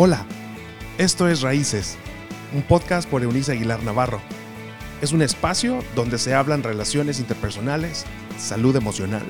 Hola, 0.00 0.24
esto 0.96 1.28
es 1.28 1.40
Raíces, 1.40 1.96
un 2.54 2.62
podcast 2.62 3.10
por 3.10 3.24
Eunice 3.24 3.50
Aguilar 3.50 3.82
Navarro. 3.82 4.20
Es 5.02 5.10
un 5.10 5.22
espacio 5.22 5.82
donde 5.96 6.18
se 6.18 6.34
hablan 6.34 6.62
relaciones 6.62 7.18
interpersonales, 7.18 8.04
salud 8.38 8.76
emocional, 8.76 9.24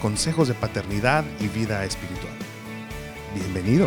consejos 0.00 0.48
de 0.48 0.54
paternidad 0.54 1.26
y 1.40 1.48
vida 1.48 1.84
espiritual. 1.84 2.32
Bienvenido. 3.34 3.86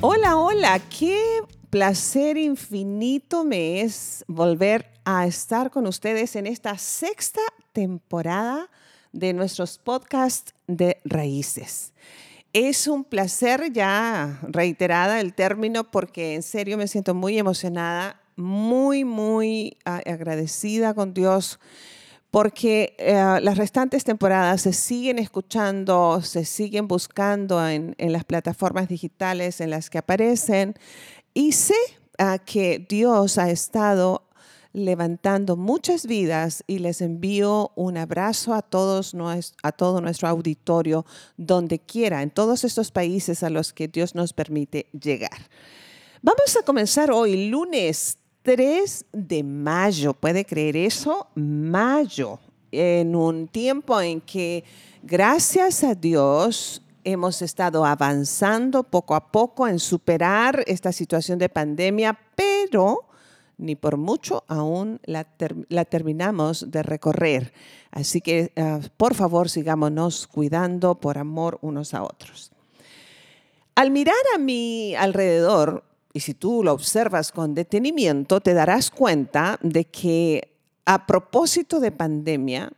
Hola, 0.00 0.36
hola, 0.36 0.78
qué 0.96 1.40
placer 1.68 2.36
infinito 2.36 3.42
me 3.42 3.80
es 3.80 4.24
volver 4.28 4.88
a 5.04 5.26
estar 5.26 5.72
con 5.72 5.88
ustedes 5.88 6.36
en 6.36 6.46
esta 6.46 6.78
sexta 6.78 7.40
temporada 7.72 8.70
de 9.10 9.32
nuestros 9.32 9.78
podcasts 9.78 10.54
de 10.68 11.00
raíces. 11.04 11.92
Es 12.52 12.86
un 12.86 13.04
placer 13.04 13.72
ya 13.72 14.38
reiterada 14.42 15.20
el 15.20 15.32
término 15.32 15.90
porque 15.90 16.34
en 16.34 16.42
serio 16.42 16.76
me 16.76 16.86
siento 16.86 17.14
muy 17.14 17.38
emocionada, 17.38 18.20
muy, 18.36 19.04
muy 19.04 19.78
agradecida 19.84 20.92
con 20.92 21.14
Dios 21.14 21.58
porque 22.30 22.94
eh, 22.98 23.14
las 23.42 23.56
restantes 23.56 24.04
temporadas 24.04 24.62
se 24.62 24.74
siguen 24.74 25.18
escuchando, 25.18 26.20
se 26.22 26.44
siguen 26.44 26.88
buscando 26.88 27.66
en, 27.66 27.94
las 27.98 28.24
plataformas 28.24 28.88
digitales 28.88 29.60
en 29.62 29.70
las 29.70 29.88
que 29.88 29.98
aparecen 29.98 30.74
y 31.32 31.52
sé 31.52 31.74
ah, 32.18 32.38
que 32.38 32.84
Dios 32.86 33.38
ha 33.38 33.50
estado 33.50 34.24
levantando 34.72 35.56
muchas 35.56 36.06
vidas 36.06 36.64
y 36.66 36.78
les 36.78 37.00
envío 37.00 37.72
un 37.74 37.96
abrazo 37.96 38.54
a 38.54 38.62
todos 38.62 39.14
a 39.62 39.72
todo 39.72 40.00
nuestro 40.00 40.28
auditorio 40.28 41.04
donde 41.36 41.78
quiera 41.78 42.22
en 42.22 42.30
todos 42.30 42.64
estos 42.64 42.90
países 42.90 43.42
a 43.42 43.50
los 43.50 43.72
que 43.72 43.88
Dios 43.88 44.14
nos 44.14 44.32
permite 44.32 44.86
llegar. 44.92 45.48
Vamos 46.22 46.56
a 46.56 46.62
comenzar 46.64 47.10
hoy 47.10 47.48
lunes 47.48 48.18
3 48.42 49.06
de 49.12 49.42
mayo, 49.42 50.14
¿puede 50.14 50.44
creer 50.44 50.76
eso? 50.76 51.28
Mayo, 51.34 52.40
en 52.70 53.14
un 53.14 53.48
tiempo 53.48 54.00
en 54.00 54.20
que 54.20 54.64
gracias 55.02 55.84
a 55.84 55.94
Dios 55.94 56.82
hemos 57.04 57.42
estado 57.42 57.84
avanzando 57.84 58.82
poco 58.84 59.14
a 59.14 59.30
poco 59.30 59.68
en 59.68 59.78
superar 59.78 60.62
esta 60.66 60.92
situación 60.92 61.38
de 61.38 61.48
pandemia, 61.48 62.18
pero 62.34 63.11
ni 63.58 63.76
por 63.76 63.96
mucho 63.96 64.44
aún 64.48 65.00
la, 65.04 65.24
terminamos 65.84 66.70
de 66.70 66.82
recorrer. 66.82 67.52
Así 67.90 68.20
que, 68.20 68.52
ah, 68.56 68.80
por 68.96 69.14
favor, 69.14 69.48
sigámonos 69.48 70.26
cuidando 70.26 70.96
por 70.96 71.18
amor 71.18 71.58
unos 71.62 71.94
a 71.94 72.02
otros. 72.02 72.52
Al 73.74 73.90
mirar 73.90 74.14
a 74.34 74.38
mi 74.38 74.94
alrededor, 74.94 75.84
y 76.12 76.20
si 76.20 76.34
tú 76.34 76.62
lo 76.62 76.72
observas 76.72 77.32
con 77.32 77.54
detenimiento, 77.54 78.40
te 78.40 78.52
darás 78.54 78.90
cuenta 78.90 79.58
de 79.62 79.84
que 79.86 80.56
a 80.84 81.06
propósito 81.06 81.80
de 81.80 81.92
pandemia, 81.92 82.72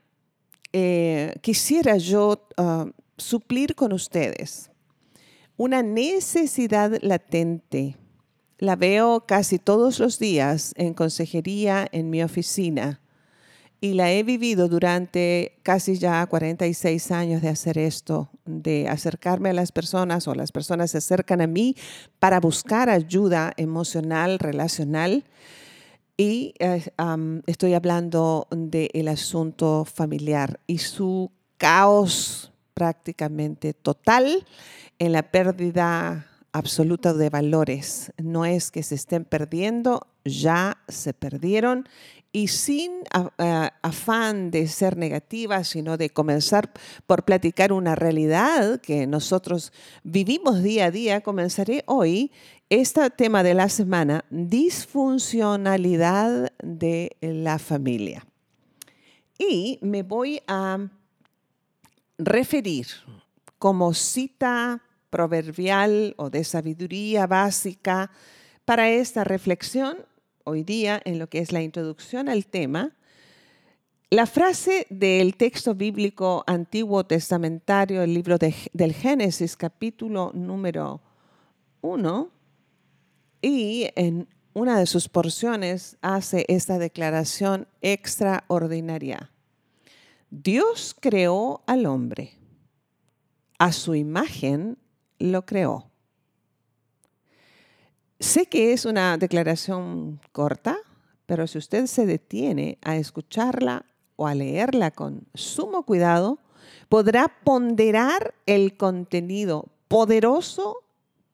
eh, 0.73 1.35
quisiera 1.41 1.97
yo 1.97 2.47
ah, 2.57 2.87
suplir 3.17 3.75
con 3.75 3.93
ustedes 3.93 4.71
una 5.57 5.83
necesidad 5.83 6.99
latente 7.01 7.97
la 8.65 8.77
veo 8.77 9.27
casi 9.27 9.59
todos 9.59 9.99
los 9.99 10.19
días 10.19 10.73
en 10.77 10.95
consejería 10.95 11.87
en 11.93 12.11
mi 12.11 12.23
oficina 12.23 13.01
y 13.85 13.93
la 13.93 14.11
he 14.11 14.23
vivido 14.23 14.67
durante 14.69 15.59
casi 15.63 15.99
ya 15.99 16.25
46 16.25 17.11
años 17.11 17.43
de 17.43 17.51
hacer 17.51 17.77
esto, 17.77 18.31
de 18.47 18.89
acercarme 18.89 19.51
a 19.51 19.53
las 19.53 19.73
personas 19.73 20.27
o 20.27 20.35
las 20.35 20.53
personas 20.53 20.93
se 20.93 20.99
acercan 20.99 21.43
a 21.43 21.47
mí 21.47 21.77
para 22.19 22.41
buscar 22.41 22.89
ayuda 22.89 23.53
emocional, 23.59 24.39
relacional. 24.39 25.25
Y 26.17 26.55
eh, 26.61 26.83
estoy 27.47 27.75
hablando 27.75 28.49
del 28.51 29.09
asunto 29.09 29.85
familiar 29.85 30.61
y 30.67 30.79
su 30.79 31.31
caos 31.59 32.53
prácticamente 32.73 33.75
total 33.75 34.47
en 34.99 35.13
la 35.13 35.31
pérdida 35.31 36.27
absoluta 36.55 37.13
de 37.13 37.29
valores. 37.31 38.13
No 38.17 38.47
es 38.47 38.71
que 38.71 38.85
se 38.85 38.95
estén 38.95 39.25
perdiendo, 39.25 40.07
ya 40.25 40.79
se 40.89 41.13
perdieron 41.13 41.89
y 42.31 42.47
sin 42.49 43.03
afán 43.83 44.53
de 44.53 44.69
ser 44.69 44.97
negativa, 44.97 45.65
sino 45.65 45.97
de 45.97 46.11
comenzar 46.11 46.73
por 47.07 47.25
platicar 47.25 47.73
una 47.73 47.97
realidad 47.97 48.81
que 48.81 49.09
nosotros 49.09 49.73
vivimos 50.05 50.63
día 50.63 50.85
a 50.87 50.93
día, 50.93 51.23
comenzaré 51.23 51.83
hoy 51.87 52.31
este 52.71 53.11
tema 53.11 53.43
de 53.43 53.55
la 53.55 53.69
semana, 53.69 54.25
disfuncionalidad 54.31 56.53
de 56.63 57.17
la 57.21 57.59
familia. 57.59 58.25
Y 59.39 59.81
me 59.83 60.05
voy 60.05 60.41
a 60.47 60.89
referir 62.17 62.87
como 63.59 63.93
cita 63.93 64.84
proverbial 65.15 66.13
o 66.17 66.29
de 66.29 66.43
sabiduría 66.43 67.29
básica 67.29 68.11
para 68.65 68.91
esta 68.91 69.23
reflexión 69.23 69.99
hoy 70.43 70.65
día 70.65 71.01
en 71.05 71.21
lo 71.21 71.29
que 71.29 71.39
es 71.39 71.53
la 71.53 71.63
introducción 71.63 72.29
al 72.29 72.47
tema, 72.47 72.97
la 74.11 74.27
frase 74.27 74.89
del 74.91 75.37
texto 75.37 75.77
bíblico 75.77 76.43
antiguo 76.49 77.07
testamentario, 77.07 78.03
el 78.03 78.13
libro 78.13 78.39
del 78.39 78.93
Génesis 78.93 79.57
capítulo 79.57 80.33
número 80.35 81.01
1, 81.83 82.31
y 83.41 83.87
en 83.95 84.27
una 84.53 84.81
de 84.81 84.87
sus 84.87 85.09
porciones 85.09 85.97
hace 86.03 86.45
esta 86.49 86.77
declaración 86.79 87.69
extraordinaria. 87.83 89.31
Dios 90.29 90.97
creó 91.01 91.63
al 91.69 91.87
hombre. 91.87 92.33
A 93.61 93.71
su 93.71 93.95
imagen 93.95 94.77
lo 95.19 95.45
creó. 95.45 95.91
Sé 98.21 98.47
que 98.47 98.73
es 98.73 98.85
una 98.85 99.19
declaración 99.19 100.21
corta, 100.33 100.79
pero 101.27 101.47
si 101.47 101.59
usted 101.59 101.87
se 101.87 102.07
detiene 102.07 102.79
a 102.83 102.97
escucharla 102.97 103.87
o 104.17 104.27
a 104.27 104.35
leerla 104.35 104.91
con 104.91 105.27
sumo 105.35 105.85
cuidado, 105.85 106.39
podrá 106.89 107.29
ponderar 107.45 108.35
el 108.47 108.77
contenido 108.77 109.69
poderoso, 109.89 110.85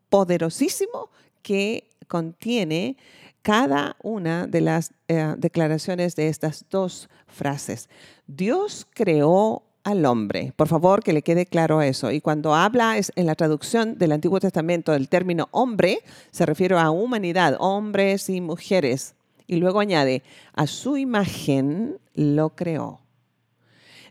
poderosísimo 0.09 1.11
que 1.43 1.91
contiene 2.09 2.97
cada 3.43 3.97
una 4.03 4.47
de 4.47 4.61
las 4.61 4.93
eh, 5.09 5.35
declaraciones 5.39 6.17
de 6.17 6.29
estas 6.29 6.65
dos 6.69 7.09
frases. 7.27 7.89
Dios 8.27 8.87
creó 8.93 9.63
al 9.85 10.05
hombre. 10.05 10.53
Por 10.57 10.69
favor, 10.69 11.03
que 11.03 11.13
le 11.13 11.23
quede 11.23 11.47
claro 11.47 11.83
eso. 11.83 12.11
Y 12.11 12.21
cuando 12.21 12.55
habla 12.55 12.99
es 12.99 13.13
en 13.17 13.27
la 13.27 13.35
traducción 13.35 13.99
del 13.99 14.13
Antiguo 14.13 14.41
Testamento 14.41 14.93
del 14.93 15.09
término 15.09 15.49
hombre, 15.53 16.01
se 16.31 16.47
refiere 16.47 16.77
a 16.77 16.91
humanidad, 16.91 17.57
hombres 17.59 18.29
y 18.29 18.41
mujeres. 18.41 19.15
Y 19.47 19.57
luego 19.57 19.81
añade, 19.81 20.23
a 20.55 20.67
su 20.67 20.97
imagen 20.97 21.99
lo 22.15 22.51
creó. 22.51 23.01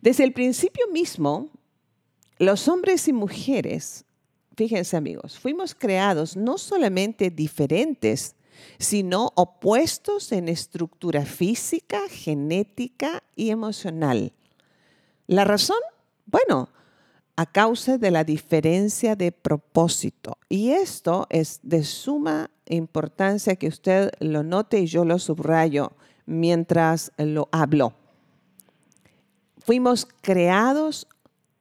Desde 0.01 0.23
el 0.23 0.33
principio 0.33 0.85
mismo, 0.91 1.49
los 2.37 2.67
hombres 2.67 3.07
y 3.07 3.13
mujeres, 3.13 4.05
fíjense 4.55 4.95
amigos, 4.97 5.37
fuimos 5.37 5.75
creados 5.75 6.35
no 6.37 6.57
solamente 6.57 7.29
diferentes, 7.29 8.35
sino 8.77 9.31
opuestos 9.35 10.31
en 10.31 10.49
estructura 10.49 11.25
física, 11.25 12.01
genética 12.09 13.23
y 13.35 13.49
emocional. 13.49 14.33
La 15.29 15.43
razón, 15.43 15.77
bueno, 16.25 16.69
a 17.35 17.45
causa 17.45 17.99
de 17.99 18.09
la 18.09 18.23
diferencia 18.23 19.15
de 19.15 19.31
propósito. 19.31 20.39
Y 20.49 20.71
esto 20.71 21.27
es 21.29 21.59
de 21.61 21.83
suma 21.83 22.49
importancia 22.65 23.55
que 23.55 23.67
usted 23.67 24.09
lo 24.21 24.41
note 24.41 24.79
y 24.79 24.87
yo 24.87 25.05
lo 25.05 25.19
subrayo 25.19 25.91
mientras 26.25 27.11
lo 27.19 27.47
hablo. 27.51 27.93
Fuimos 29.59 30.07
creados 30.21 31.07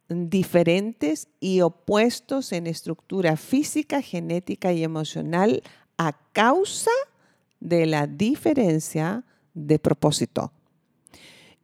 diferentes 0.09 1.29
y 1.38 1.61
opuestos 1.61 2.53
en 2.53 2.67
estructura 2.67 3.37
física, 3.37 4.00
genética 4.00 4.73
y 4.73 4.82
emocional 4.82 5.62
a 5.99 6.14
causa 6.32 6.91
de 7.61 7.85
la 7.85 8.06
diferencia 8.06 9.25
de 9.53 9.79
propósito. 9.79 10.53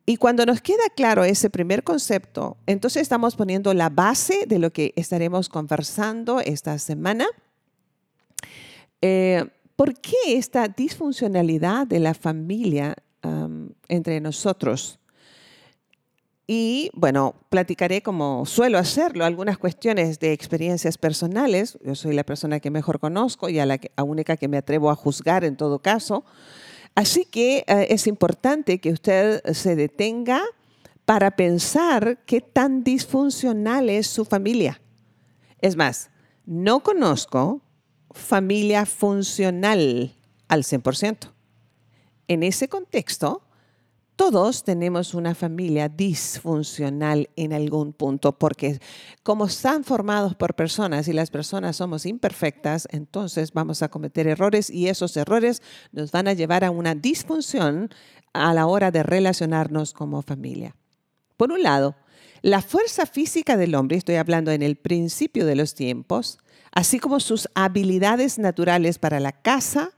Y 0.07 0.17
cuando 0.19 0.45
nos 0.45 0.61
queda 0.61 0.83
claro 0.95 1.25
ese 1.25 1.49
primer 1.49 1.83
concepto, 1.83 2.59
entonces 2.67 3.03
estamos 3.03 3.37
poniendo 3.37 3.73
la 3.73 3.89
base 3.89 4.45
de 4.47 4.59
lo 4.59 4.71
que 4.71 4.93
estaremos 4.97 5.49
conversando 5.49 6.41
esta 6.41 6.79
semana. 6.79 7.27
Eh, 9.01 9.47
¿Por 9.77 9.95
qué 9.95 10.17
esta 10.27 10.69
disfuncionalidad 10.69 11.87
de 11.87 12.01
la 12.01 12.15
familia 12.15 12.95
entre 13.89 14.21
nosotros? 14.21 15.01
y 16.47 16.91
bueno, 16.93 17.35
platicaré 17.49 18.03
como 18.03 18.45
suelo 18.45 18.79
hacerlo, 18.79 19.25
algunas 19.25 19.57
cuestiones 19.57 20.19
de 20.19 20.33
experiencias 20.33 20.99
personales. 20.99 21.79
Yo 21.83 21.95
soy 21.95 22.15
la 22.15 22.25
persona 22.25 22.61
que 22.61 22.71
mejor 22.71 23.01
conozco 23.01 23.49
y 23.49 23.59
a 23.59 23.67
la, 23.67 23.81
única 24.05 24.37
que 24.37 24.49
me 24.49 24.59
atrevo 24.59 24.91
a 24.91 24.95
juzgar 24.95 25.45
en 25.45 25.57
todo 25.57 25.79
caso. 25.79 26.25
Así 26.95 27.25
que 27.25 27.65
eh, 27.67 27.87
es 27.91 28.07
importante 28.07 28.79
que 28.81 28.93
usted 28.93 29.43
se 29.53 29.77
detenga 29.77 30.43
para 31.05 31.33
pensar 31.33 32.25
qué 32.25 32.41
tan 32.41 32.85
disfuncional 32.85 33.91
es 33.91 34.07
su 34.07 34.25
familia. 34.25 34.81
Es 35.61 35.77
más, 35.77 36.11
no 36.47 36.83
conozco 36.83 37.61
familia 38.11 38.87
funcional 38.87 40.15
al 40.49 40.63
100%. 40.63 41.31
En 42.29 42.43
ese 42.43 42.69
contexto, 42.69 43.43
todos 44.17 44.63
tenemos 44.63 45.15
una 45.15 45.35
familia 45.35 45.89
disfuncional 45.89 47.29
en 47.37 47.53
algún 47.53 47.93
punto, 47.93 48.39
porque 48.39 48.79
como 49.23 49.47
están 49.47 49.83
formados 49.85 50.35
por 50.37 50.55
personas 50.55 51.09
y 51.09 51.13
las 51.13 51.31
personas 51.31 51.77
somos 51.77 52.07
imperfectas, 52.07 52.87
entonces 52.91 53.53
vamos 53.53 53.83
a 53.83 53.89
cometer 53.89 54.27
errores 54.27 54.71
y 54.71 54.89
esos 54.89 55.17
errores 55.17 55.63
nos 55.93 56.13
van 56.13 56.29
a 56.29 56.33
llevar 56.33 56.65
a 56.65 56.71
una 56.71 56.95
disfunción 56.95 57.91
a 58.33 58.55
la 58.55 58.67
hora 58.67 58.91
de 58.91 59.03
relacionarnos 59.03 59.93
como 59.93 60.23
familia. 60.23 60.77
Por 61.37 61.51
un 61.51 61.63
lado, 61.63 61.97
la 62.43 62.63
fuerza 62.63 63.07
física 63.07 63.57
del 63.57 63.75
hombre, 63.75 63.97
estoy 63.97 64.17
hablando 64.17 64.51
en 64.53 64.63
el 64.63 64.77
principio 64.77 65.47
de 65.47 65.57
los 65.57 65.75
tiempos, 65.75 66.39
así 66.73 66.99
como 66.99 67.19
sus 67.19 67.49
habilidades 67.55 68.39
naturales 68.39 68.99
para 68.99 69.19
la 69.19 69.33
caza, 69.33 69.91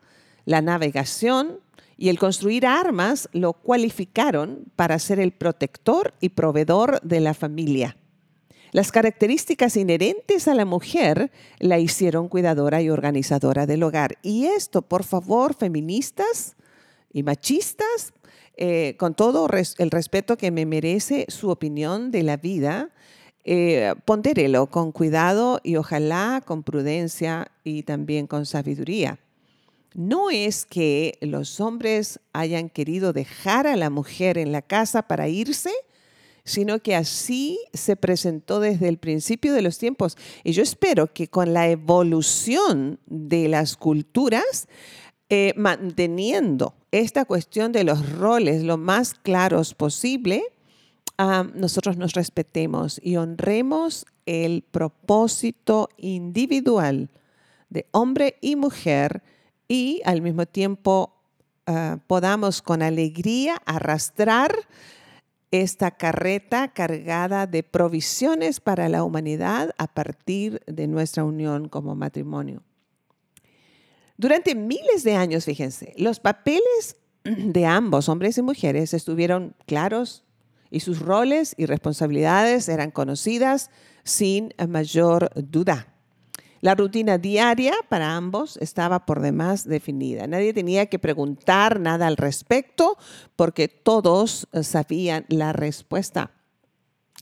la 0.45 0.63
navegación, 0.63 1.61
y 1.99 2.09
el 2.09 2.19
construir 2.19 2.67
armas 2.67 3.29
lo 3.33 3.55
cualificaron 3.55 4.65
para 4.77 4.99
ser 4.99 5.19
el 5.19 5.33
protector 5.33 6.15
y 6.21 6.31
proveedor 6.31 7.01
de 7.03 7.21
la 7.21 7.35
familia. 7.35 7.97
Las 8.73 8.93
características 8.93 9.77
inherentes 9.77 10.49
a 10.49 10.55
la 10.55 10.67
mujer 10.67 11.31
la 11.59 11.79
hicieron 11.79 12.29
cuidadora 12.29 12.83
y 12.83 12.91
organizadora 12.91 13.65
del 13.65 13.83
hogar. 13.83 14.19
Y 14.23 14.47
esto, 14.47 14.83
por 14.83 15.05
favor, 15.05 15.55
feministas 15.55 16.57
y 17.13 17.23
machistas, 17.23 18.13
eh, 18.59 18.97
con 18.99 19.15
todo 19.15 19.49
el 19.79 19.91
respeto 19.91 20.37
que 20.37 20.51
me 20.51 20.67
merece 20.67 21.25
su 21.29 21.49
opinión 21.49 22.11
de 22.11 22.23
la 22.23 22.37
vida, 22.37 22.91
eh, 23.45 23.95
con 24.71 24.93
cuidado 24.93 25.61
y 25.63 25.77
ojalá 25.77 26.43
con 26.45 26.63
prudencia 26.63 27.53
y 27.65 27.85
también 27.85 28.27
con 28.27 28.45
sabiduría 28.45 29.19
no 29.97 30.29
es 30.29 30.67
que 30.67 31.17
los 31.23 31.59
hombres 31.59 32.21
hayan 32.35 32.69
querido 32.69 33.15
dejar 33.15 33.67
a 33.67 33.77
la 33.77 33.89
mujer 33.89 34.37
en 34.37 34.53
la 34.53 34.61
casa 34.61 35.09
para 35.09 35.29
irse, 35.29 35.71
sino 36.45 36.81
que 36.81 36.95
así 36.95 37.59
se 37.73 37.97
presentó 37.97 38.61
desde 38.61 38.89
el 38.89 38.99
principio 38.99 39.55
de 39.55 39.63
los 39.63 39.79
tiempos. 39.79 40.19
Y 40.45 40.53
yo 40.53 40.63
espero 40.63 41.07
que 41.07 41.29
con 41.29 41.55
la 41.55 41.71
evolución 41.71 43.01
de 43.07 43.49
las 43.49 43.79
culturas, 43.79 44.69
eh, 45.31 45.55
manteniendo 45.57 46.75
esta 46.93 47.25
cuestión 47.25 47.73
de 47.73 47.85
los 47.85 48.11
roles 48.13 48.65
lo 48.65 48.77
más 48.77 49.15
claros 49.15 49.73
posible, 49.73 50.43
ah, 51.17 51.47
nosotros 51.55 51.97
nos 51.97 52.13
respetemos 52.13 53.01
y 53.03 53.17
honremos 53.17 54.05
el 54.27 54.63
propósito 54.63 55.89
individual 55.97 57.09
de 57.71 57.87
hombre 57.93 58.37
y 58.43 58.57
mujer 58.57 59.23
y 59.69 60.01
al 60.05 60.23
mismo 60.23 60.47
tiempo 60.47 61.15
ah, 61.67 61.99
podamos 62.07 62.63
con 62.63 62.83
alegría 62.83 63.61
arrastrar 63.65 64.55
esta 65.51 65.91
carreta 65.93 66.69
cargada 66.69 67.47
de 67.47 67.63
provisiones 67.63 68.61
para 68.61 68.89
la 68.89 69.05
humanidad 69.05 69.71
a 69.79 69.87
partir 69.87 70.61
de 70.67 70.87
nuestra 70.87 71.25
unión 71.25 71.69
como 71.69 71.95
matrimonio. 71.95 72.63
Durante 74.17 74.55
miles 74.55 75.05
de 75.05 75.15
años, 75.15 75.45
fíjense, 75.45 75.93
los 75.99 76.21
papeles 76.21 76.97
de 77.25 77.67
ambos, 77.67 78.09
hombres 78.09 78.39
y 78.39 78.43
mujeres, 78.43 78.95
estuvieron 78.95 79.55
claros 79.67 80.25
y 80.71 80.81
sus 80.81 81.01
roles 81.01 81.55
y 81.57 81.67
responsabilidades 81.67 82.69
eran 82.69 82.91
conocidas 82.91 83.71
sin 84.05 84.55
mayor 84.69 85.31
duda. 85.35 85.96
La 86.61 86.75
rutina 86.75 87.19
diaria 87.19 87.75
para 87.89 88.17
ambos 88.17 88.57
estaba 88.59 89.05
por 89.05 89.21
demás 89.21 89.69
definida. 89.69 90.27
Nadie 90.27 90.55
tenía 90.55 90.87
que 90.87 90.99
preguntar 90.99 91.81
nada 91.81 92.07
al 92.07 92.17
respecto 92.17 92.97
porque 93.37 93.69
todos 93.69 94.49
eh, 94.53 94.63
sabían 94.63 95.27
la 95.29 95.53
respuesta. 95.53 96.31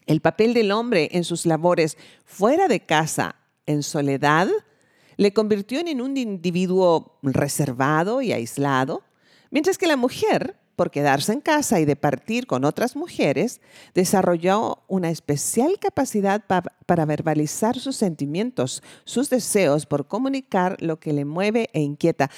El 0.07 0.21
papel 0.21 0.55
del 0.55 0.71
hombre 0.71 1.09
en 1.13 1.25
sus 1.25 1.47
labores 1.47 1.97
fuera 2.25 2.69
de 2.69 2.81
casa, 2.81 3.37
en 3.67 3.83
soledad, 3.83 4.49
le 5.17 5.33
convirtió 5.33 5.81
en 5.81 6.01
un 6.01 6.17
individuo 6.17 7.19
reservado 7.23 8.21
y 8.21 8.33
aislado, 8.33 9.03
mientras 9.51 9.79
que 9.79 9.87
la 9.87 9.97
mujer 9.97 10.57
por 10.75 10.91
quedarse 10.91 11.33
en 11.33 11.41
casa 11.41 11.81
y 11.81 11.85
de 11.85 11.97
partir 11.97 12.47
con 12.47 12.65
otras 12.65 12.97
mujeres, 12.97 13.61
desarrolló 13.95 14.83
una 14.89 15.11
especial 15.11 15.79
capacidad 15.79 16.43
para 16.45 17.05
verbalizar 17.05 17.79
sus 17.79 17.97
sentimientos, 17.97 18.83
sus 19.05 19.31
deseos, 19.31 19.87
por 19.87 20.07
comunicar 20.07 20.77
lo 20.81 20.99
que 20.99 21.13
le 21.13 21.25
mueve 21.25 21.71
e 21.73 21.81
inquieta. 21.81 22.31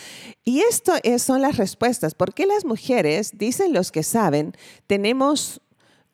Y 0.45 0.61
esto 0.61 0.93
son 1.19 1.43
las 1.43 1.57
respuestas. 1.57 2.15
¿Por 2.15 2.35
qué 2.35 2.47
las 2.47 2.65
mujeres, 2.65 3.33
dicen 3.35 3.73
los 3.73 3.91
que 3.91 4.03
saben, 4.03 4.53
tenemos 4.87 5.61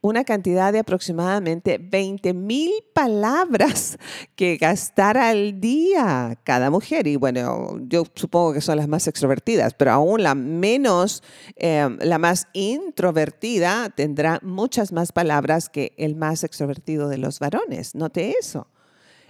una 0.02 0.24
cantidad 0.24 0.72
de 0.72 0.80
aproximadamente 0.80 1.78
20 1.78 2.34
mil 2.34 2.72
palabras 2.92 3.98
que 4.34 4.56
gastar 4.56 5.16
al 5.16 5.60
día 5.60 6.38
cada 6.42 6.70
mujer. 6.70 7.06
Y 7.06 7.14
bueno, 7.14 7.78
yo 7.88 8.04
supongo 8.14 8.52
que 8.52 8.60
son 8.60 8.76
las 8.76 8.88
más 8.88 9.06
extrovertidas, 9.06 9.74
pero 9.74 9.92
aún 9.92 10.24
la 10.24 10.34
menos, 10.34 11.22
em, 11.54 11.98
la 12.00 12.18
más 12.18 12.48
introvertida 12.52 13.90
tendrá 13.90 14.40
muchas 14.42 14.92
más 14.92 15.12
palabras 15.12 15.68
que 15.68 15.92
el 15.96 16.16
más 16.16 16.42
extrovertido 16.42 17.08
de 17.08 17.18
los 17.18 17.38
varones. 17.38 17.94
Note 17.94 18.34
eso. 18.38 18.66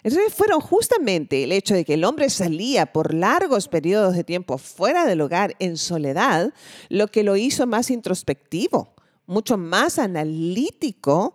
Entonces 0.02 0.34
fueron 0.34 0.60
justamente 0.60 1.44
el 1.44 1.52
hecho 1.52 1.74
de 1.74 1.84
que 1.84 1.94
el 1.94 2.04
hombre 2.04 2.30
salía 2.30 2.86
por 2.86 3.12
largos 3.12 3.69
periodos 3.69 4.14
de 4.14 4.24
tiempo 4.24 4.56
fuera 4.56 5.04
del 5.04 5.20
hogar 5.20 5.54
en 5.58 5.76
soledad 5.76 6.52
lo 6.88 7.08
que 7.08 7.22
lo 7.22 7.36
hizo 7.36 7.66
más 7.66 7.90
introspectivo 7.90 8.94
mucho 9.32 9.56
más 9.56 9.99
analítico 9.99 11.34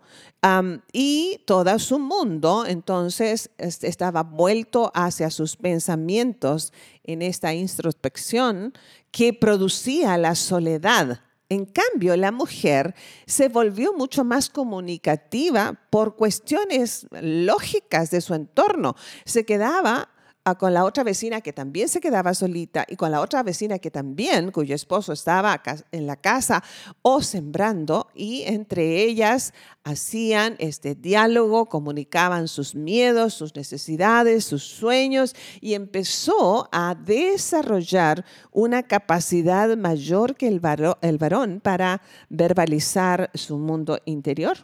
y 0.94 1.42
todo 1.46 1.78
su 1.80 2.00
mundo 2.00 2.66
entonces 2.66 3.50
estaba 3.58 4.24
vuelto 4.24 4.92
hacia 4.94 5.30
sus 5.30 5.58
pensamientos 5.58 6.72
en 7.04 7.22
esta 7.22 7.54
introspección 7.54 8.74
que 9.12 9.34
producía 9.34 10.18
la 10.18 10.36
soledad. 10.36 11.22
En 11.50 11.66
cambio, 11.66 12.16
la 12.18 12.32
mujer 12.32 12.94
se 13.25 13.48
volvió 13.48 13.94
mucho 13.94 14.24
más 14.24 14.50
comunicativa 14.50 15.80
por 15.89 16.16
cuestiones 16.16 17.08
lógicas 17.22 18.12
de 18.12 18.22
su 18.22 18.34
entorno. 18.34 18.96
Se 19.25 19.46
quedaba 19.46 20.10
con 20.56 20.74
la 20.74 20.86
otra 20.86 21.04
vecina 21.04 21.42
que 21.42 21.54
también 21.54 21.89
se 21.89 22.00
quedaba 22.00 22.34
solita 22.34 22.86
y 22.88 22.96
con 22.96 23.12
la 23.12 23.22
otra 23.22 23.44
vecina 23.44 23.80
que 23.80 23.92
también, 23.92 24.51
cuyo 24.51 24.75
esposo 24.75 25.13
estaba 25.13 25.62
en 25.92 26.08
la 26.08 26.16
casa 26.16 26.63
o 27.01 27.22
sembrando 27.22 28.08
y 28.13 28.44
entre 28.44 29.04
ellas 29.04 29.54
hacían 29.84 30.56
este 30.60 30.96
diálogo, 30.96 31.66
comunicaban 31.66 32.48
sus 32.48 32.75
miedos, 32.75 33.34
sus 33.34 33.56
necesidades, 33.56 34.46
sus 34.46 34.63
sueños 34.63 35.36
y 35.62 35.74
empezó 35.74 36.70
a 36.72 36.96
desarrollar 36.96 38.25
una 38.51 38.84
capacidad 38.84 39.75
mayor 39.77 40.36
que 40.36 40.48
el 40.48 40.62
el 41.01 41.18
varón 41.18 41.62
para 41.62 42.01
verbalizar 42.30 43.32
su 43.34 43.58
mundo 43.58 44.00
interior. 44.06 44.58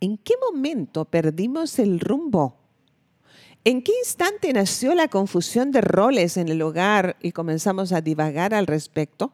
¿En 0.00 0.18
qué 0.18 0.34
momento 0.40 1.04
perdimos 1.04 1.78
el 1.78 2.00
rumbo? 2.00 2.65
¿En 3.66 3.82
qué 3.82 3.90
instante 3.98 4.52
nació 4.52 4.94
la 4.94 5.08
confusión 5.08 5.72
de 5.72 5.80
roles 5.80 6.36
en 6.36 6.48
el 6.48 6.62
hogar 6.62 7.16
y 7.20 7.32
comenzamos 7.32 7.90
a 7.90 8.00
divagar 8.00 8.54
al 8.54 8.68
respecto? 8.68 9.32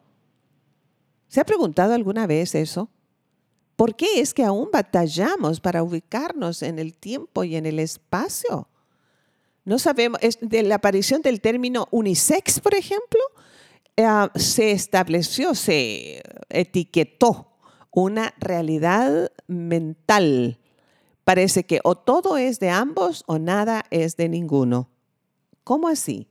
¿Se 1.28 1.38
ha 1.38 1.44
preguntado 1.44 1.92
alguna 1.92 2.26
vez 2.26 2.54
eso? 2.54 2.88
¿Por 3.76 3.94
qué 3.94 4.22
es 4.22 4.32
que 4.32 4.42
aún 4.42 4.70
batallamos 4.72 5.60
para 5.60 5.82
ubicarnos 5.82 6.62
en 6.62 6.78
el 6.78 6.94
tiempo 6.94 7.44
y 7.44 7.56
en 7.56 7.66
el 7.66 7.78
espacio? 7.78 8.68
No 9.66 9.78
sabemos, 9.78 10.18
de 10.40 10.62
la 10.62 10.76
aparición 10.76 11.20
del 11.20 11.42
término 11.42 11.88
unisex, 11.90 12.58
por 12.60 12.72
ejemplo, 12.72 13.20
eh, 13.98 14.06
se 14.36 14.70
estableció, 14.70 15.54
se 15.54 16.22
etiquetó 16.48 17.52
una 17.90 18.32
realidad 18.38 19.30
mental 19.46 20.58
Parece 21.24 21.64
que 21.64 21.80
o 21.84 21.94
todo 21.94 22.36
es 22.36 22.58
de 22.58 22.70
ambos 22.70 23.24
o 23.26 23.38
nada 23.38 23.84
es 23.90 24.16
de 24.16 24.28
ninguno. 24.28 24.88
¿Cómo 25.64 25.88
así? 25.88 26.26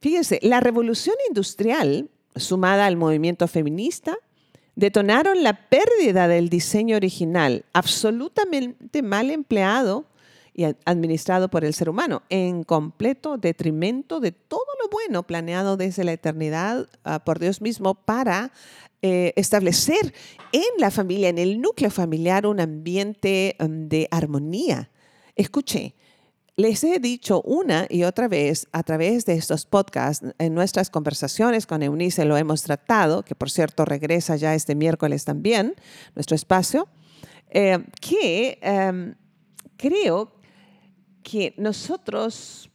Fíjense, 0.00 0.38
la 0.42 0.60
revolución 0.60 1.16
industrial, 1.28 2.10
sumada 2.34 2.86
al 2.86 2.96
movimiento 2.96 3.46
feminista, 3.48 4.16
detonaron 4.74 5.42
la 5.42 5.68
pérdida 5.68 6.28
del 6.28 6.48
diseño 6.48 6.96
original, 6.96 7.64
absolutamente 7.72 9.02
mal 9.02 9.30
empleado 9.30 10.04
y 10.56 10.64
administrado 10.86 11.50
por 11.50 11.66
el 11.66 11.74
ser 11.74 11.90
humano, 11.90 12.22
en 12.30 12.64
completo 12.64 13.36
detrimento 13.36 14.20
de 14.20 14.32
todo 14.32 14.64
lo 14.82 14.88
bueno 14.88 15.22
planeado 15.22 15.76
desde 15.76 16.02
la 16.02 16.12
eternidad 16.12 16.88
uh, 17.04 17.22
por 17.22 17.38
Dios 17.38 17.60
mismo 17.60 17.94
para 17.94 18.52
eh, 19.02 19.34
establecer 19.36 20.14
en 20.52 20.62
la 20.78 20.90
familia, 20.90 21.28
en 21.28 21.36
el 21.36 21.60
núcleo 21.60 21.90
familiar, 21.90 22.46
un 22.46 22.60
ambiente 22.60 23.54
um, 23.60 23.86
de 23.88 24.08
armonía. 24.10 24.88
Escuche, 25.34 25.94
les 26.56 26.82
he 26.84 26.98
dicho 27.00 27.42
una 27.42 27.86
y 27.90 28.04
otra 28.04 28.26
vez 28.26 28.66
a 28.72 28.82
través 28.82 29.26
de 29.26 29.34
estos 29.34 29.66
podcasts, 29.66 30.26
en 30.38 30.54
nuestras 30.54 30.88
conversaciones 30.88 31.66
con 31.66 31.82
Eunice 31.82 32.24
lo 32.24 32.38
hemos 32.38 32.62
tratado, 32.62 33.22
que 33.22 33.34
por 33.34 33.50
cierto 33.50 33.84
regresa 33.84 34.36
ya 34.36 34.54
este 34.54 34.74
miércoles 34.74 35.26
también, 35.26 35.74
nuestro 36.14 36.34
espacio, 36.34 36.88
eh, 37.50 37.84
que 38.00 38.58
um, 38.62 39.14
creo 39.76 40.35
que 41.26 41.54
nosotros 41.56 42.70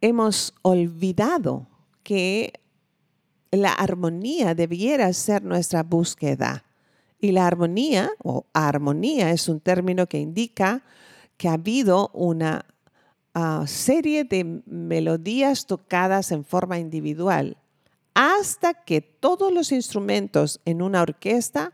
hemos 0.00 0.54
olvidado 0.62 1.66
que 2.04 2.52
la 3.50 3.72
armonía 3.72 4.54
debiera 4.54 5.12
ser 5.12 5.42
nuestra 5.42 5.82
búsqueda. 5.82 6.62
Y 7.18 7.32
la 7.32 7.44
armonía, 7.44 8.08
o 8.22 8.46
armonía, 8.52 9.32
es 9.32 9.48
un 9.48 9.58
término 9.58 10.06
que 10.06 10.20
indica 10.20 10.84
que 11.36 11.48
ha 11.48 11.54
habido 11.54 12.12
una 12.14 12.64
uh, 13.34 13.66
serie 13.66 14.22
de 14.22 14.62
melodías 14.64 15.66
tocadas 15.66 16.30
en 16.30 16.44
forma 16.44 16.78
individual 16.78 17.56
hasta 18.14 18.74
que 18.74 19.00
todos 19.00 19.52
los 19.52 19.72
instrumentos 19.72 20.60
en 20.64 20.82
una 20.82 21.02
orquesta 21.02 21.72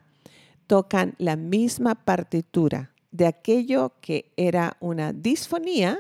tocan 0.67 1.17
la 1.19 1.37
misma 1.37 1.97
partitura 1.97 2.93
de 3.11 3.27
aquello 3.27 3.95
que 4.01 4.33
era 4.37 4.77
una 4.81 5.13
disfonía 5.13 5.99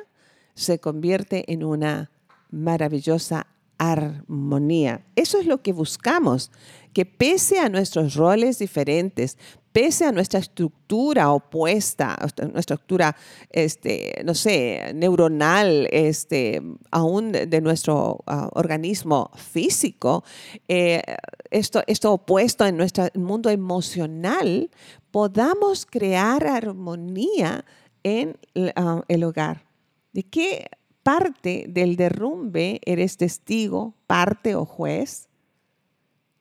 se 0.55 0.79
convierte 0.79 1.53
en 1.53 1.65
una 1.65 2.11
maravillosa 2.51 3.47
armonía. 3.79 5.05
Eso 5.17 5.39
es 5.39 5.47
lo 5.47 5.63
que 5.63 5.73
buscamos, 5.73 6.51
que 6.93 7.07
pese 7.07 7.59
a 7.61 7.69
nuestros 7.69 8.15
roles 8.15 8.59
diferentes, 8.59 9.39
pese 9.73 10.05
a 10.05 10.13
nuestra 10.13 10.41
estructura 10.41 11.31
opuesta, 11.31 12.19
nuestra 12.53 12.75
estructura, 12.75 13.17
este, 13.51 14.23
no 14.25 14.35
sé, 14.35 14.93
neuronal, 14.95 15.89
este, 15.93 16.61
aún 16.91 17.31
de 17.33 17.61
nuestro 17.61 18.25
uh, 18.27 18.49
organismo 18.55 19.31
físico, 19.37 20.25
eh, 20.67 21.03
esto, 21.51 21.83
esto 21.87 22.13
opuesto 22.13 22.67
en 22.67 22.77
nuestro 22.77 23.07
mundo 23.15 23.51
emocional, 23.51 24.71
podamos 25.13 25.87
crear 25.87 26.47
armonía 26.47 27.65
en 28.03 28.37
uh, 28.57 29.03
el 29.07 29.25
hogar. 29.25 29.65
¿De 30.13 30.25
qué 30.25 30.67
parte 31.09 31.65
del 31.67 31.97
derrumbe 31.97 32.83
eres 32.85 33.17
testigo, 33.17 33.95
parte 34.07 34.55
o 34.55 34.67
juez? 34.67 35.27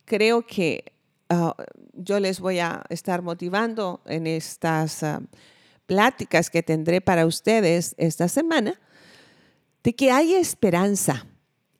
Creo 0.03 0.45
que 0.45 0.91
uh, 1.29 1.53
yo 1.93 2.19
les 2.19 2.41
voy 2.41 2.59
a 2.59 2.83
estar 2.89 3.21
motivando 3.21 4.01
en 4.05 4.27
estas 4.27 5.03
uh, 5.03 5.25
pláticas 5.86 6.50
que 6.50 6.63
tendré 6.63 7.00
para 7.00 7.25
ustedes 7.25 7.95
esta 7.97 8.27
semana 8.27 8.77
de 9.83 9.95
que 9.95 10.12
hay 10.12 10.33
esperanza 10.33 11.25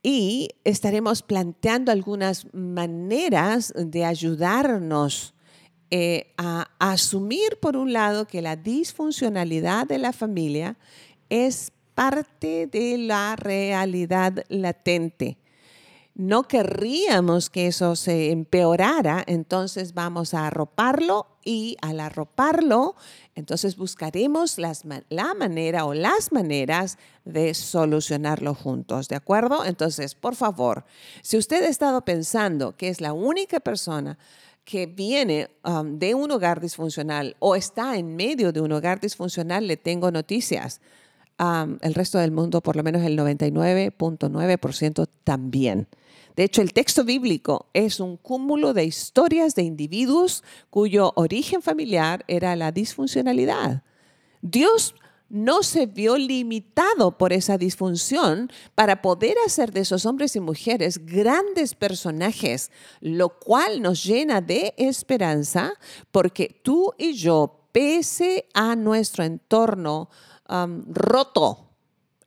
y 0.02 0.52
estaremos 0.64 1.24
planteando 1.24 1.92
algunas 1.92 2.48
maneras 2.54 3.74
de 3.76 4.06
ayudarnos 4.06 5.34
eh, 5.92 6.34
a 6.38 6.70
asumir, 6.80 7.60
por 7.62 7.76
un 7.76 7.92
lado, 7.92 8.28
que 8.28 8.42
la 8.42 8.56
disfuncionalidad 8.56 9.88
de 9.88 9.98
la 9.98 10.14
familia 10.14 10.78
es 11.30 11.74
parte 11.98 12.68
de 12.68 12.96
la 13.00 13.36
realidad 13.36 14.46
latente. 14.50 15.40
No 16.14 16.44
querríamos 16.44 17.50
que 17.50 17.66
eso 17.66 17.96
se 17.96 18.30
empeorara, 18.30 19.24
entonces 19.26 19.96
vamos 19.96 20.36
a 20.36 20.46
arroparlo 20.46 21.26
y 21.44 21.76
al 21.82 22.00
arroparlo, 22.00 22.96
entonces 23.34 23.78
buscaremos 23.78 24.60
la 24.60 25.34
manera 25.34 25.86
o 25.86 25.96
las 25.96 26.32
maneras 26.32 27.00
de 27.26 27.56
solucionarlo 27.56 28.54
juntos, 28.54 29.08
¿de 29.08 29.16
acuerdo? 29.16 29.66
Entonces, 29.66 30.14
por 30.14 30.36
favor, 30.36 30.86
si 31.24 31.36
usted 31.36 31.64
ha 31.64 31.70
estado 31.70 32.06
pensando 32.06 32.78
que 32.78 32.90
es 32.90 33.02
la 33.02 33.14
única 33.14 33.60
persona 33.60 34.20
que 34.66 34.86
viene 34.86 35.50
um, 35.64 35.98
de 35.98 36.14
un 36.14 36.30
hogar 36.30 36.62
disfuncional 36.62 37.36
o 37.40 37.56
está 37.56 37.98
en 37.98 38.16
medio 38.16 38.52
de 38.52 38.62
un 38.62 38.72
hogar 38.72 39.00
disfuncional, 39.00 39.66
le 39.66 39.78
tengo 39.78 40.12
noticias 40.12 40.80
el 41.40 41.94
resto 41.94 42.18
del 42.18 42.32
mundo, 42.32 42.62
por 42.62 42.76
lo 42.76 42.84
menos 42.84 43.04
el 43.04 43.18
99.9% 43.18 45.08
también. 45.24 45.88
De 46.36 46.44
hecho, 46.44 46.62
el 46.62 46.74
texto 46.74 47.04
bíblico 47.04 47.68
es 47.74 48.00
un 48.00 48.18
cúmulo 48.18 48.74
de 48.74 48.86
historias 48.86 49.56
de 49.56 49.64
individuos 49.64 50.44
cuyo 50.70 51.14
origen 51.16 51.62
familiar 51.62 52.24
era 52.28 52.56
la 52.56 52.72
disfuncionalidad. 52.72 53.84
Dios 54.42 54.94
no 55.30 55.64
se 55.64 55.88
vio 55.88 56.18
limitado 56.18 57.18
por 57.18 57.34
esa 57.34 57.58
disfunción 57.58 58.52
para 58.76 59.02
poder 59.02 59.36
hacer 59.46 59.72
de 59.72 59.82
esos 59.82 60.06
hombres 60.06 60.36
y 60.36 60.40
mujeres 60.40 61.06
grandes 61.06 61.76
personajes, 61.76 62.72
lo 63.02 63.30
cual 63.40 63.82
nos 63.82 64.04
llena 64.04 64.40
de 64.40 64.74
esperanza 64.78 65.74
porque 66.12 66.60
tú 66.64 66.94
y 66.98 67.14
yo, 67.14 67.68
pese 67.72 68.48
a 68.54 68.76
nuestro 68.76 69.24
entorno, 69.24 70.10
roto 70.88 71.68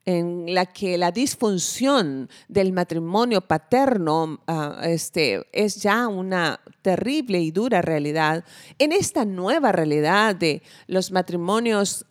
en 0.06 0.54
la 0.54 0.66
que 0.66 0.96
la 0.96 1.12
disfunción 1.12 2.28
del 2.48 2.72
matrimonio 2.72 3.42
paterno 3.42 4.40
ah, 4.46 4.80
este, 4.84 5.46
es 5.52 5.76
ya 5.76 6.08
una 6.08 6.60
terrible 6.82 7.40
y 7.40 7.50
dura 7.50 7.82
realidad, 7.82 8.44
en 8.78 8.92
esta 8.92 9.24
nueva 9.24 9.72
realidad 9.72 10.34
de 10.34 10.62
los 10.86 11.12
matrimonios 11.12 12.06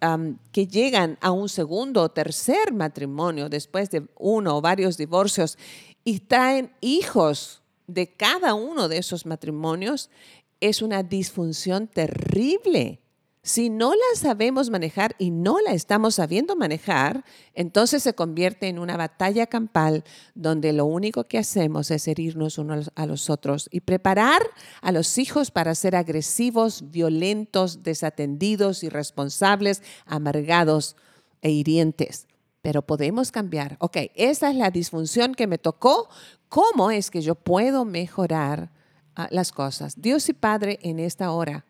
que 0.52 0.68
llegan 0.68 1.18
a 1.22 1.32
un 1.32 1.50
segundo 1.50 2.04
o 2.04 2.10
tercer 2.10 2.74
matrimonio 2.74 3.50
después 3.50 3.90
de 3.90 4.08
uno 4.18 4.58
o 4.58 4.62
varios 4.62 4.96
divorcios 4.98 5.58
y 6.04 6.20
traen 6.20 6.72
hijos 6.82 7.64
de 7.88 8.14
cada 8.14 8.54
uno 8.54 8.88
de 8.88 9.00
esos 9.00 9.26
matrimonios, 9.26 10.12
es 10.60 10.84
una 10.84 11.02
disfunción 11.02 11.88
terrible 11.88 13.02
si 13.50 13.72
no 13.72 13.96
la 13.96 14.16
sabemos 14.16 14.70
manejar 14.70 15.16
y 15.18 15.32
no 15.32 15.60
la 15.60 15.74
estamos 15.74 16.16
sabiendo 16.16 16.56
manejar, 16.56 17.26
entonces 17.56 18.04
se 18.04 18.14
convierte 18.14 18.68
en 18.68 18.78
una 18.78 18.96
batalla 18.96 19.48
campal 19.48 20.04
donde 20.36 20.72
lo 20.72 20.86
único 20.86 21.24
que 21.24 21.40
hacemos 21.40 21.90
es 21.90 22.08
herirnos 22.08 22.60
unos 22.60 22.92
a 22.94 23.08
los 23.08 23.32
otros 23.32 23.68
y 23.72 23.80
preparar 23.80 24.44
a 24.82 24.92
los 24.92 25.18
hijos 25.18 25.50
para 25.50 25.74
ser 25.74 25.96
agresivos, 25.96 26.92
violentos, 26.92 27.82
desatendidos, 27.82 28.84
irresponsables, 28.84 29.82
amargados 30.06 30.96
e 31.42 31.50
hirientes. 31.50 32.28
Pero 32.62 32.84
podemos 32.84 33.32
cambiar. 33.32 33.78
Ok, 33.80 33.98
esa 34.14 34.52
es 34.52 34.58
la 34.58 34.70
disfunción 34.70 35.34
que 35.34 35.48
me 35.48 35.58
tocó. 35.58 36.08
¿Cómo 36.50 36.92
es 36.92 37.10
que 37.10 37.22
yo 37.22 37.34
puedo 37.34 37.84
mejorar 37.84 38.70
ah, 39.16 39.28
las 39.32 39.52
cosas? 39.52 40.00
Dios 40.00 40.30
y 40.30 40.34
Padre, 40.34 40.78
en 40.84 41.00
esta 41.00 41.32
hora 41.32 41.66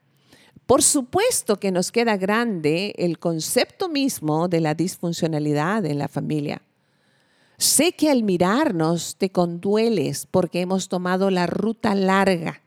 por 0.70 0.84
supuesto 0.84 1.60
que 1.60 1.72
nos 1.72 1.92
queda 1.92 2.16
grande 2.16 2.94
el 3.00 3.18
concepto 3.18 3.90
mismo 3.90 4.48
de 4.48 4.62
la 4.62 4.76
disfuncionalidad 4.76 5.84
en 5.84 5.98
la 5.98 6.08
familia. 6.08 6.62
Sé 7.58 7.94
que 7.94 8.12
al 8.12 8.22
mirarnos 8.22 9.16
te 9.16 9.32
condueles 9.32 10.28
porque 10.28 10.62
hemos 10.62 10.88
tomado 10.88 11.32
la 11.32 11.48
ruta 11.48 11.96
larga, 11.96 12.62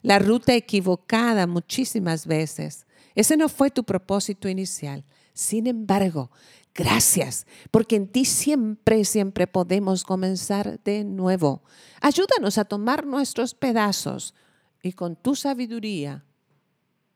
la 0.00 0.18
ruta 0.18 0.54
equivocada 0.54 1.46
muchísimas 1.46 2.26
veces. 2.26 2.86
Ese 3.14 3.36
no 3.36 3.50
fue 3.50 3.70
tu 3.70 3.84
propósito 3.84 4.48
inicial. 4.48 5.04
Sin 5.34 5.66
embargo, 5.66 6.30
gracias, 6.74 7.46
porque 7.70 7.96
en 7.96 8.08
ti 8.08 8.24
siempre, 8.24 9.04
siempre 9.04 9.46
podemos 9.46 10.04
comenzar 10.04 10.80
de 10.84 11.04
nuevo. 11.04 11.62
Ayúdanos 12.00 12.56
a 12.56 12.64
tomar 12.64 13.04
nuestros 13.04 13.54
pedazos 13.54 14.32
y 14.82 14.94
con 14.94 15.16
tu 15.16 15.34
sabiduría 15.34 16.24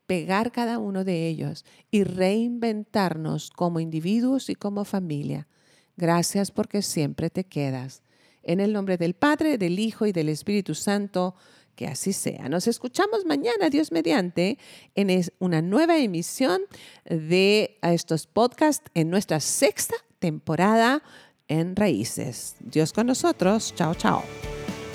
pegar 0.06 0.52
cada 0.52 0.78
uno 0.78 1.04
de 1.04 1.26
ellos 1.28 1.64
y 1.90 2.04
reinventarnos 2.04 3.50
como 3.50 3.80
individuos 3.80 4.48
y 4.48 4.54
como 4.54 4.84
familia. 4.84 5.48
Gracias 5.96 6.50
porque 6.50 6.82
siempre 6.82 7.30
te 7.30 7.44
quedas. 7.44 8.02
En 8.42 8.60
el 8.60 8.72
nombre 8.72 8.96
del 8.96 9.14
Padre, 9.14 9.58
del 9.58 9.78
Hijo 9.78 10.06
y 10.06 10.12
del 10.12 10.28
Espíritu 10.28 10.74
Santo, 10.74 11.34
que 11.74 11.86
así 11.86 12.12
sea. 12.12 12.48
Nos 12.48 12.66
escuchamos 12.66 13.24
mañana, 13.24 13.68
Dios 13.70 13.92
mediante, 13.92 14.58
en 14.94 15.22
una 15.38 15.62
nueva 15.62 15.98
emisión 15.98 16.62
de 17.04 17.78
estos 17.82 18.26
podcasts 18.26 18.90
en 18.94 19.10
nuestra 19.10 19.40
sexta 19.40 19.96
temporada 20.18 21.02
en 21.48 21.76
Raíces. 21.76 22.56
Dios 22.60 22.92
con 22.92 23.06
nosotros. 23.06 23.74
Chao, 23.76 23.94
chao. 23.94 24.22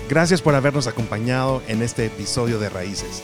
Gracias 0.10 0.42
por 0.42 0.56
habernos 0.56 0.88
acompañado 0.88 1.62
en 1.68 1.82
este 1.82 2.06
episodio 2.08 2.60
de 2.60 2.70
Raíces. 2.70 3.24